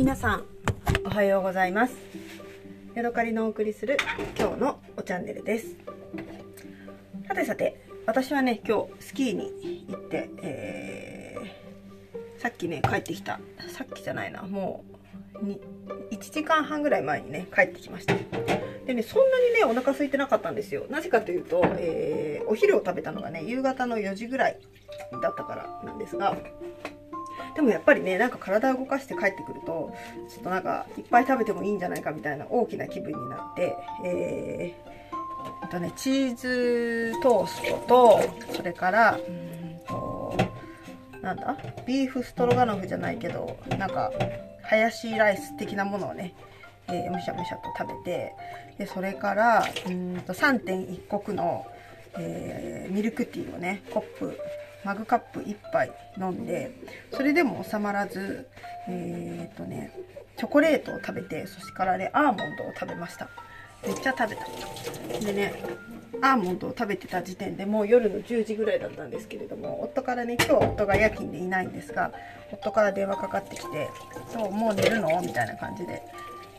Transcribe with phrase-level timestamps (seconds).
[0.00, 0.46] 皆さん
[1.04, 1.94] おはようございます。
[2.94, 3.98] ヤドカリのお送りする
[4.38, 5.76] 今日のおチャンネルです。
[7.28, 13.40] さてさて私はね今日スキーに行って、えー、さっきね帰ってきた。
[13.68, 14.86] さっきじゃないなも
[15.34, 15.44] う
[16.14, 18.14] 1時間半ぐらい前にね帰ってきました。
[18.86, 20.86] でねそんなにねお腹空いてなかったんですよ。
[20.88, 24.58] なぜかというと、えー、お昼を食べたのがね夕方の4時ぐらい
[25.20, 26.38] だったからなんですが
[27.54, 29.92] でもやっぱりねなんか体を動かして帰ってくると
[30.28, 40.34] ちょっとなんかいっぱい食べてもいいんじゃないかみたいな大きな気分になってえー、とねチーズトーストとそれからうんと
[41.22, 41.56] なんだ？
[41.86, 44.10] ビーフストロガノフじゃないけどなんか
[44.62, 46.34] ハヤシライス的なものをね
[46.88, 48.32] えー、むしゃむしゃと食べて
[48.78, 51.66] でそれからうんと3.1石の、
[52.18, 54.36] えー、ミルクティーをねコップ
[54.84, 56.72] マグカップ1杯飲んで
[57.12, 58.46] それでも収まらず
[58.88, 59.92] えー、っとね
[60.36, 63.28] チョコレートを食べてそしてからねアーモンドを食べました
[63.82, 65.54] めっちゃ食べたでね
[66.22, 72.12] アーモンドを食べてた時点でもう夜の10時ぐらいだったんですけれども夫からね今日は夫が夜勤でいないんですが
[72.52, 73.88] 夫から電話かかってきて
[74.28, 76.02] 「そうもう寝るの?」みたいな感じで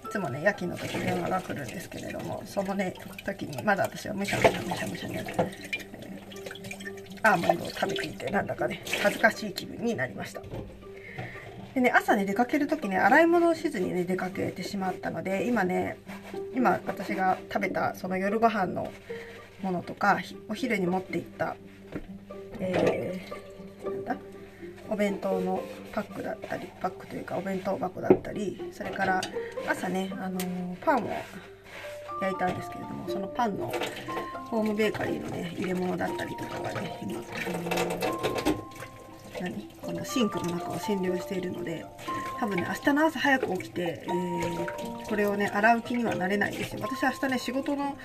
[0.03, 2.93] いつもね夜勤の時電話が来るんですけれどもそのね
[3.25, 5.90] 時にまだ私はむしゃむしゃむしゃむしゃに、えー、
[7.23, 10.41] アーモンドを食べていてなんだかね恥ずかしい気分になりました。
[11.73, 15.97] でね朝ね出かける時ね洗い物をしずにね出かけてしまったので今ね
[16.53, 18.91] 今私が食べたその夜ご飯の
[19.61, 20.19] ものとか
[20.49, 21.55] お昼に持っていった
[22.59, 24.17] えー、なんだ？
[24.89, 25.63] お弁当の
[25.93, 29.21] パックだったりパックというかお弁当箱だったりそれから
[29.65, 31.09] 朝ね、あのー、パンを
[32.21, 33.73] 焼いたんですけれどもそのパンの
[34.49, 39.69] ホームベーカリーのね入れ物だったりとかがね今、あのー、何？
[39.81, 41.85] このシンクの中を占領しているので
[42.39, 46.81] 多分ね明日の朝早く起きて、えー、これをね洗う気にはなれないですよ。
[46.81, 47.97] 私明日ね仕事の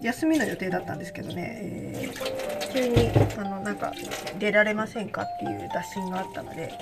[0.00, 3.92] 休みの予定だったんですけどね、えー、急にあのなんか
[4.38, 6.72] 出られませんかっていう打診があったので、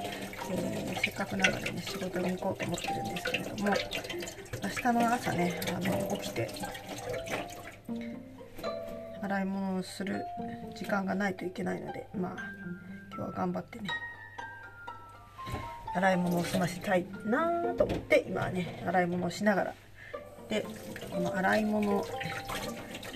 [0.50, 3.72] えー、せっかくなのでね仕事に行こうと思ってるんですけれども
[4.66, 6.50] 明日の朝ねあの起きて
[9.22, 10.24] 洗い物をする
[10.74, 12.36] 時間がないといけないのでまあ
[13.14, 13.88] 今日は頑張ってね
[15.94, 19.74] 洗い物を済ませたいなと思って今はね洗い物をしながら。
[20.48, 20.66] で
[21.10, 22.04] この洗い物を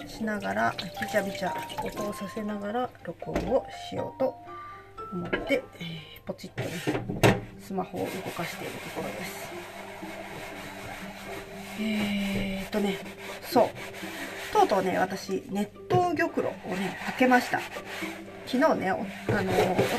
[0.07, 4.37] しながらびちゃびちゃ音をさせながら録音をしようと
[5.13, 8.07] 思って、えー、ポチッとねスマホを動
[8.37, 9.60] かしているところです。
[11.81, 12.99] えー、っとね
[13.51, 13.69] そう。
[14.53, 17.61] とうとうね私熱湯玉露をね開けました。
[18.47, 19.07] 昨日ねあの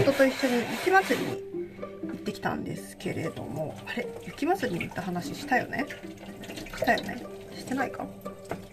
[0.01, 1.31] 夫と一緒に雪祭りに
[2.09, 5.85] 行ってきたんですけれどもあれ雪祭りに行った話したよね？
[6.77, 7.23] したよね？
[7.57, 8.05] してないか？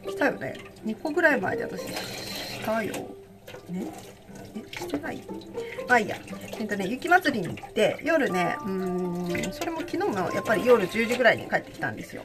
[0.08, 0.54] したよね
[0.84, 2.92] ？2個ぐらい前で私したよ
[3.70, 3.86] ね？
[4.56, 5.22] えしてない？
[5.86, 6.16] まあいいや。
[6.58, 12.22] えっとね雪祭りに行って夜ねうーんそれも昨日もやっぱり夜10時ぐらいに帰ってきたんですよ。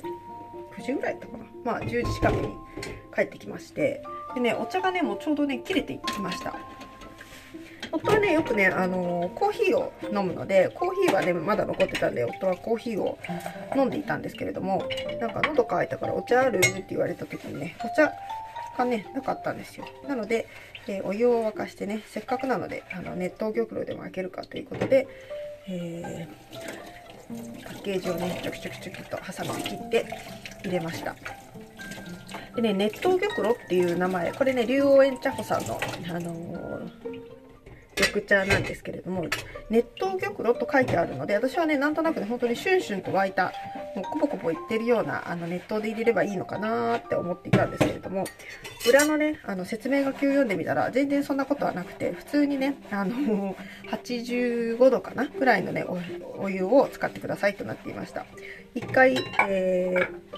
[0.84, 1.46] 時ぐらいだったかな。
[1.64, 2.50] まあ10時近くに
[3.16, 4.04] 帰ってきまして。
[4.36, 6.54] でねお茶がねもうちょうどね切れてきました。
[7.92, 13.20] 夫はねよくね、あのー、コーヒーを飲むのでコーヒーはねまだ残ってたんで夫はコーヒーを
[13.76, 14.84] 飲んでいたんですけれども
[15.22, 18.12] なんか喉乾いたからお茶あるって言われた時にねお茶
[18.76, 19.86] がねなかったんですよ。
[20.08, 20.48] なので、
[20.88, 25.08] えー、お湯を沸かしてねせっかくなのであの熱湯玉露でも開けるかということで、
[25.70, 26.93] えー、
[27.64, 30.06] パッケージをねちょきちょきちょきとハサミで切って
[30.64, 31.16] 入れました
[32.56, 35.80] でね熱湯玉露っていう名前これね竜王園茶穂さんの、
[36.10, 37.14] あのー
[37.96, 39.26] 緑茶なんですけれども
[39.70, 43.54] 熱湯玉露と書いてあるので私はねなんとなくね本当にシュンシュンと沸いた
[43.96, 48.26] もうコボコボいってるようなあの熱湯で入れればいいのかなって思っていたんですけれども
[48.90, 53.56] 裏のねあの説明書きを読んでみたら全然そんなことはなくて普通にねあの
[53.92, 55.86] 85度かなぐらいのね
[56.38, 58.26] お湯を使ってくださいとなっていました。
[58.76, 59.18] 1回、
[59.48, 60.33] えー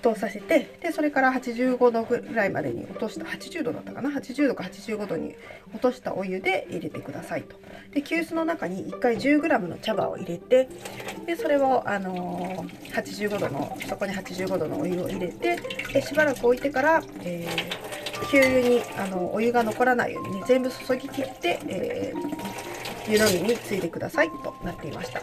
[0.00, 5.34] 沸騰させてでそれから85度ぐらいまでに落とした80度だったかな？80度か85度に
[5.72, 7.56] 落としたお湯で入れてくださいと
[7.92, 10.68] で急須の中に1回 10g の茶葉を入れて
[11.26, 15.56] でそれを、あのー、85度のそこに85度のお湯を入れて
[15.92, 25.20] でしばらく置いてから、えー、給油にあのお湯が残らないように、ね、全部注ぎ切って、えー、湯飲みについでくださいとなっていました。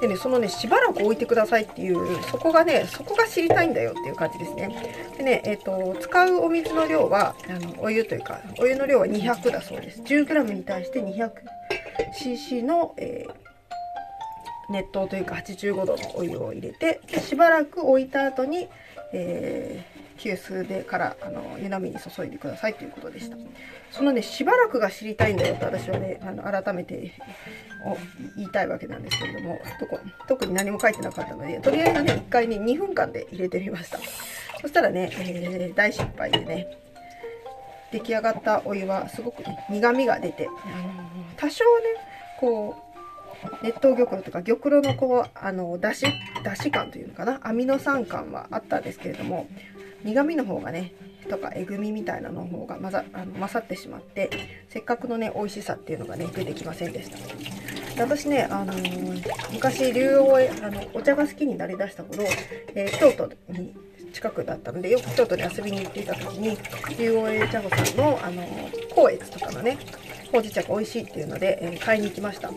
[0.00, 4.74] でね、そのね、しばらく置いてくださいっていう、そこがね、そこが知りたいんだよっていう感じですね。
[5.18, 10.00] でね、えっ、ー、と、使うお水の量は、あの、お湯というか、お湯の量は200だそうです。
[10.02, 18.68] 10g に対して 200cc の、えー、熱湯というか85度のお湯を入れてしばらく置いた後に、
[19.12, 19.84] え、
[20.20, 23.36] 急須でからあの湯飲みに注いでくださいということでした。
[23.90, 27.12] そのねしばらくが知りたいんだよと私はねあの改めて
[28.36, 29.58] 言いたいわけなんですけれども
[30.28, 33.98] 特に何も書いてなかったのでとりあえずね1回ね2分間で入れてみました。
[34.60, 36.76] そしたらね、えー、大失敗でね
[37.92, 40.48] 出来上がったお湯はすごく、ね、苦みが出て、
[41.36, 41.70] 多少ね
[42.38, 42.76] こ
[43.62, 46.04] う熱湯玉露とか玉露のこうあのだし
[46.44, 49.48] だし感というのかなアミノ酸感はあったんですけれども
[50.04, 50.92] 苦みの方がね
[51.28, 54.30] とかえぐみみたいなの方が混ざあの勝ってしまって
[54.68, 57.18] せっかくのね美味しさっていうのがね出てきませんでした。
[58.02, 62.24] 私ね、あのー、昔竜王へあのお茶が好きになりだした頃、
[62.74, 63.74] えー、京都に
[64.12, 66.56] 近くだったのでよく京都に遊びに行っていた時に
[66.98, 69.76] 竜王へ茶子さんの、あのー、光悦とかのね
[70.32, 72.50] ほうじ茶が美味しいっていうので、えー、買いに行きました。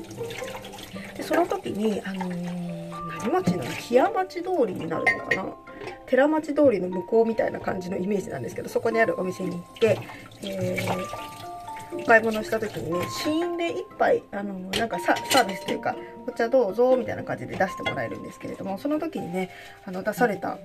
[1.17, 3.71] でその時に、あのー、何町なの？
[3.75, 5.45] 木屋町通りになるのかな？
[6.13, 9.99] 寺町通りの向こうみたいな感じのイメージなんですけどそこにあるお店に行って、
[10.43, 15.95] えー、お買い物した時にね試飲で1杯あのなんかサービスというか
[16.27, 19.49] お茶どうぞみたいな感じで出してもらえるんですけれどもその時にね
[19.85, 20.59] あの出された、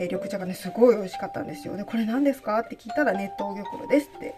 [0.00, 1.76] え、緑茶がねすごい美味しかったんですよ。
[1.76, 4.34] でこれ何ですかって聞いたら熱湯玉露ですって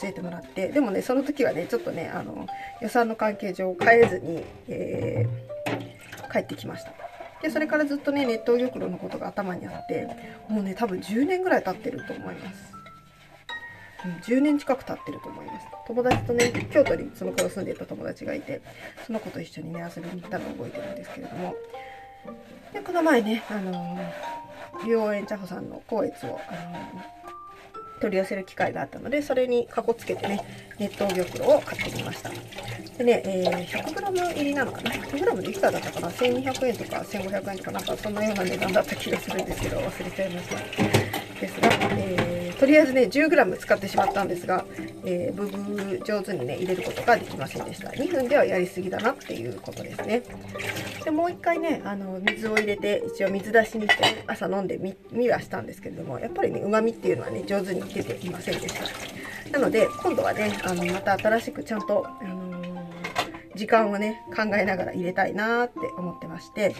[0.00, 2.46] 教えてもらってでもねその時はねちょっとねあの
[2.80, 7.03] 予算の関係上変えずに、えー、帰ってきました。
[7.44, 10.08] でそれからずっとね熱湯玉露のことが頭にあって
[10.48, 12.72] もうね多分10年ぐらい経ってると思います。
[14.30, 15.66] 10年近く経ってると思います。
[15.86, 18.62] 友達とね京都にその頃住んでた友達がいて
[19.06, 21.54] その子と一緒にね遊びに行ったのを覚えてるんですけれども。
[22.72, 27.23] でこの前ねあのー、龍王園茶穂さんの光悦を、あのー
[28.00, 32.30] 取り寄せる機会があったのでそれにかこつけてね熱湯玉露を買ってみました。
[32.98, 40.56] でね、えー、100g 入りなのかな？100g でいくらだったかな？1200円とか1500円とかなんかそんなような値段だった気がするんですけど忘れちゃいました。
[41.40, 41.68] ですが、
[42.64, 44.64] とりあえずね 10g 使ってしまったんですが、
[45.04, 47.90] えー、ブブ上手にね入れることができませんでした。
[47.90, 50.22] 2分ではやりすぎだなっていうことですね。
[51.04, 59.50] でもう一回ねあの水を入れて一応水出しにして、ね、朝飲んでみみはしたんですけれどもやっぱりねうまみっていうのはね上手に出ていませんでした。
[59.50, 66.74] なので今度はねあのまた新しくちゃんと、あのー、時間をね考えながら入れたいなって思ってまして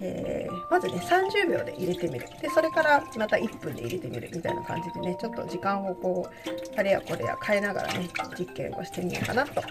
[0.00, 2.26] えー、まずね30秒で入れてみる。
[2.40, 8.08] でそれからまた1分で入れてみるみたいな感じでねちょっと時間をこうあれやこれや変えながらね
[8.38, 9.62] 実験をしてみようかなと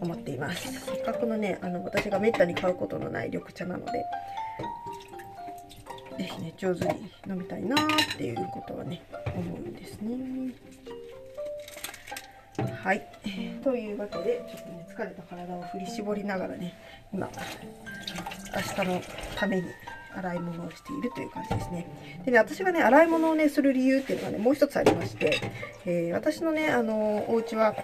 [0.00, 0.86] 思っています。
[0.86, 4.04] せっかくのねあの私がめったに買うことのない緑茶なので
[6.18, 7.78] 是非ね上手に飲みたいなっ
[8.16, 9.02] ていうことはね
[9.34, 10.18] 思うんですね。
[12.82, 13.06] はい、
[13.62, 16.74] というわけでちょっとね疲れた体を振り絞りながらね
[17.12, 17.28] 今
[18.58, 19.02] 明日の
[19.36, 19.64] ために
[20.14, 21.86] 洗い物をしているという感じですね。
[22.24, 25.40] でね、私がね、洗い物をね、する理由っていうのがね、もう一つありまして、
[25.86, 27.76] えー、私のね、あの、お家は、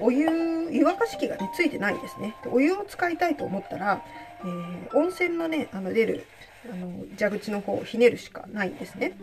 [0.00, 0.26] お湯、
[0.70, 2.34] 湯沸かし器がね、ついてないんですね。
[2.42, 4.02] でお湯を使いたいと思ったら、
[4.40, 6.26] えー、温泉のね、あの、出る、
[6.70, 9.16] あの、蛇口の方をひねるしかないんですね。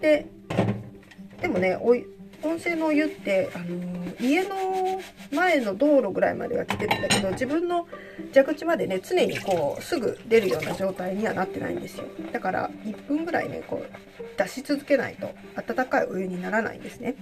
[0.00, 0.26] で、
[1.40, 2.06] でもね、お湯、
[2.42, 5.00] 温泉のお湯って、あのー、家の
[5.32, 7.86] 前の道路ぐらいまでは来てるんだけど自分の
[8.32, 12.04] 蛇口までね常にこうすぐ出るような状態にはなってないんですよ。
[12.32, 17.14] だから1分ぐらいねこう出し続けないと温かいお湯にならないんですね、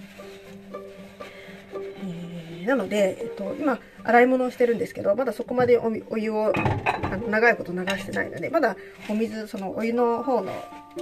[1.73, 8.75] えー、なので、えっと、今洗い物をしてるんですけどまだそこまでお湯をあの長いこと流してないのでまだ
[9.09, 10.53] お水そのお湯の方の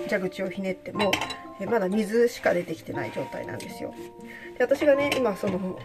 [0.10, 1.12] 蛇口をひねっても
[1.60, 3.94] えまだ水しか出てきてない状態なんですよ。
[4.58, 5.80] で私がね今その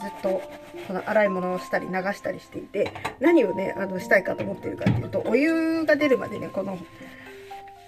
[0.00, 0.42] ずっと
[0.86, 6.78] この洗い物をしたり流したりしていて何をねあのしたいかと思ってるかっていうとお湯が出るまでねこの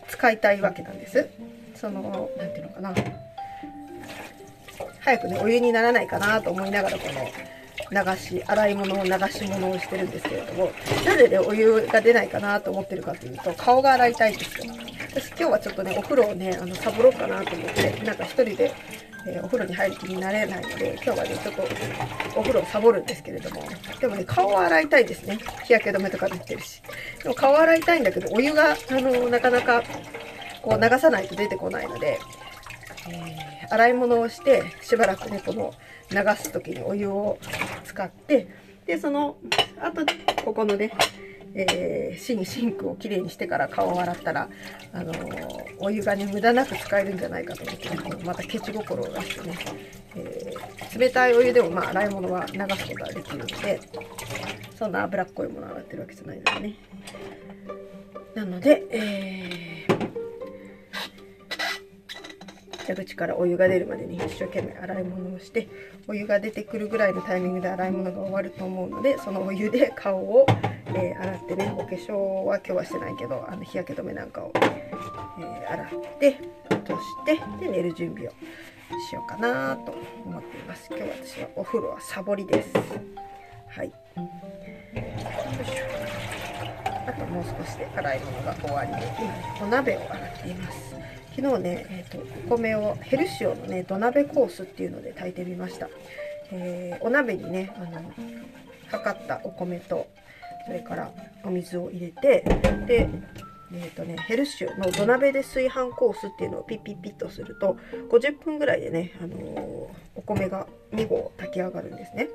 [0.09, 1.29] 使いたいわけなんです。
[1.75, 2.95] その何ていうのかな。
[5.01, 7.31] 早くねお湯にならないかなと思いながらこの
[7.91, 10.71] 流し洗い物を流し物をしてるんですけれども
[11.05, 14.73] なぜねお湯が出ないかなと思ってるかというと顔が洗いたいんですよ。
[15.11, 18.73] 私今日はちょっとねお風呂をねあのサボろうかなと思ってなんか一人で、
[19.27, 21.63] えー、お風呂に入る気になれないので今日はねちょっと
[22.37, 23.63] お風呂をサボるんですけれども
[24.01, 25.39] でもね顔を洗いたいですね。
[25.65, 26.81] 日焼け止めとか塗ってるし。
[27.23, 29.83] でも顔洗いたいんだけどお湯があのなかなか
[30.63, 32.19] こう流さないと出てこないので、
[33.09, 35.75] えー、洗い物をしてしばらくねこの
[36.11, 37.37] 流す時にお湯を
[37.85, 38.49] 使って
[38.87, 39.37] でその
[39.81, 40.03] あと
[40.45, 40.93] ここのね
[41.55, 44.49] えー、シンシンクをきれいにしてから顔を洗ったら、
[44.93, 49.59] あのー、お湯がね無駄なく使えるんじゃないかと思って、またケチ心を出してね、
[50.15, 53.81] えー、冷たいお湯でもまあ洗い物は流すことができるので
[54.77, 56.77] そんな脂っこいものを洗ってるわけじゃないのでね。
[58.35, 60.10] なので、えー、
[62.91, 65.69] 蛇口からお湯が出るまでに一生懸命洗い物をして
[66.09, 70.47] お湯が出てくるぐらいのタイミングで洗い物が終わると思うのでそのお湯で顔を、
[70.87, 78.31] えー、洗ってねお化粧は今日はしてないけどあの日焼け止めなんかを、えー、洗って落としてで寝る準備を
[79.09, 79.95] しようかなと
[80.25, 80.89] 思っています。
[80.91, 82.73] 今日私はお風呂はサボりです。
[83.69, 83.87] はい。
[83.87, 83.93] よ
[85.63, 86.00] いしょ
[87.07, 89.13] あともう少しで洗い物が終わりで
[89.59, 90.95] 今お鍋を洗っています
[91.37, 95.89] 昨日ね、えーと、お米をヘルシオのね土鍋コースっていうので炊いてみました、
[96.51, 98.13] えー、お鍋にねあの
[98.89, 100.09] 測ったお米と
[100.67, 101.11] それから
[101.45, 102.45] お水を入れて
[102.87, 103.09] で
[103.73, 107.77] えーとね、ヘルシオの土鍋で炊飯コースっていうのをピッピッピッとすると
[108.11, 109.41] 50分ぐらいでね、あのー、
[110.17, 112.31] お米が2合炊き上がるんですね。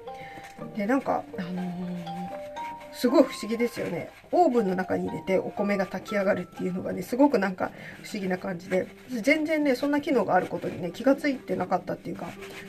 [0.77, 2.14] でなんか、あのー
[2.95, 4.09] すごい不思議ですよね。
[4.31, 7.71] オーブンの中に入れてお米が炊き上がるっていうのがねすごくなんか
[8.03, 8.87] 不思議な感じで。
[9.09, 12.27] 全然ねそんな機能があることにね気が付いてなかったっていうか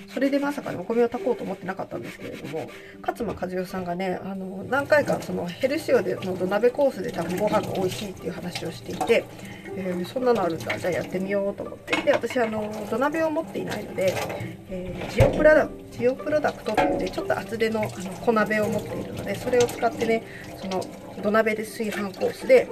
[0.09, 9.25] それでまさかねお米を炊こうと思ってなかったんですけれども勝間和代さんがねあの何回かそのヘルシオでの土鍋コースで多分ご飯が美味しいっていう話をしていて
[9.79, 10.79] えー、そんなのあるんだ。
[10.79, 11.97] じゃあやってみようと思って。
[12.03, 14.15] で私あの土鍋を持っていないので、
[14.71, 20.23] えー、ジオプラダジオプロダクトというねちょっと厚手のあの小鍋を持っているのでそれを使ってね
[20.57, 20.83] その
[21.23, 22.69] 土鍋で炊飯コースで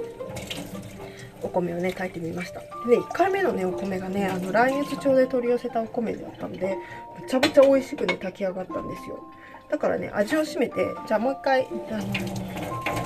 [1.41, 2.61] お米をね炊いてみました。
[2.61, 6.75] で1回目のねお米がねあの来月町で取り寄せたお米だったので
[7.21, 9.19] めちゃめちゃ美味しくね炊き上がったんですよ。
[9.69, 10.75] だからね味を占めて
[11.07, 13.04] じゃあもう一回あの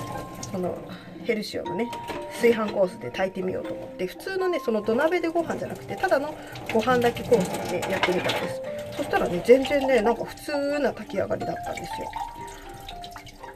[0.52, 0.78] その
[1.26, 1.90] ヘルシオのね
[2.34, 6.34] 炊飯コースで炊いてみようと思って普通のねその土鍋でご飯じゃなくてただの
[6.74, 8.62] ご飯だけコースで、ね、やってみたんです。
[8.98, 12.08] そしたらね全然ねなんか普通な炊き上がりだったんですよ。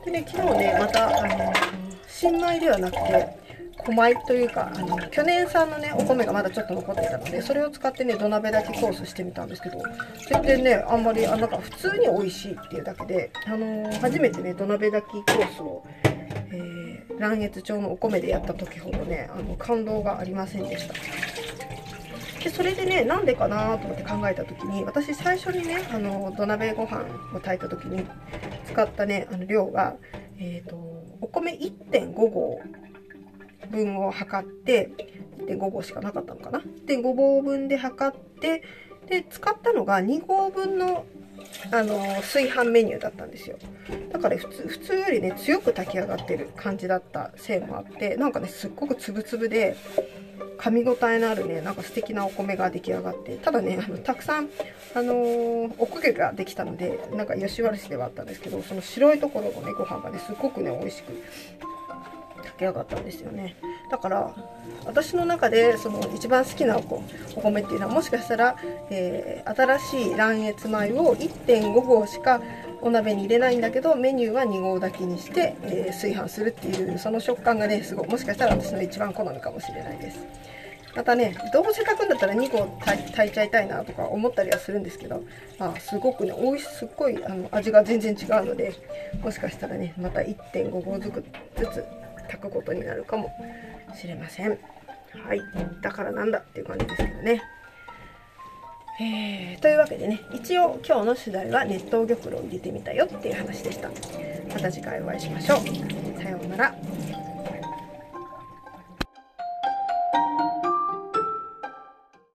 [0.06, 1.54] でね昨日ねまたあの
[2.08, 3.44] 新米ではなくて
[3.78, 9.80] 小米というかあの去年産のねお米がまだちょっと残ってたのでそれを使ってね土鍋炊きコースしてみたんですけど
[10.30, 15.84] 全然ねあんまりあなんか普通に美味しいっていうだけであの初めてね土鍋炊きコースを
[16.54, 16.83] えー、
[17.20, 20.94] 蘭越町のお米でやった時ほどねあの感動がありませんでした。
[22.44, 28.06] でそれでねなんでかなと思って考えた時に私最初にねあの土鍋ご飯を炊いた時に
[28.66, 29.96] 使ったねあの量が、
[30.38, 30.76] えーと、
[31.22, 32.62] お米1.5合
[33.72, 34.92] 分を測って
[35.48, 36.60] 1.5合しかなかったのかな。
[36.60, 38.64] 1.5合分で測って
[39.08, 41.06] で使ったのが2合分の
[41.72, 43.58] あの炊飯メニューだったんですよ。
[44.12, 49.76] だから普通普通よりね強く炊き上がってる感じだったせいもあってなんかねすっごくつぶつぶで
[50.58, 54.50] 噛み応えのあるねなんか素敵なお米が出来上がってただねあのたくさん
[54.96, 61.14] あのー、おこげができたのでなんか吉原市ではあったんですけどその白いところのねご飯がねすっごくね美味しく
[62.38, 63.56] 炊き上がったんですよね。
[63.90, 64.34] だから
[64.86, 66.82] 私の中でその一番好きなお
[67.42, 68.56] 米っていうのはもしかしたら、
[68.90, 72.42] えー、新しい卵越米を1.5合しか
[72.82, 80.20] お鍋に入れないんだけどメニューは2合炊きにして、えー、炊飯するっていうその食感がねすごいもしかしたら私の一番好みかもしれないです。
[80.96, 85.24] またねどうせ炊くんだったら2合炊いちゃいたいなとか思ったりはするんですけど、
[85.58, 88.74] まあ、すごくね美味しすっごいあの味が全然違うので
[89.24, 91.12] もしかしたらねまた1.5合ず
[91.66, 93.32] つ炊くことになるかも
[93.96, 94.50] しれません。
[94.50, 94.56] は
[95.34, 95.42] い。
[95.82, 97.42] だからなんだっていう感じですけどね。
[99.02, 103.90] えー、というわけでね一応今日の取材は熱湯玉露を入れてみたよっていう話でした。
[104.54, 106.22] また次回お会いしましょう。
[106.22, 107.23] さようなら。